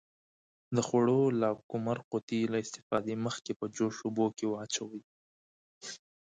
د 0.75 0.77
خوړو 0.87 1.19
لاکمُر 1.41 1.97
قوطي 2.09 2.41
له 2.51 2.57
استفادې 2.65 3.15
مخکې 3.25 3.51
په 3.59 3.65
جوش 3.75 3.95
اوبو 4.05 4.25
کې 4.37 4.45
واچوئ. 4.47 5.03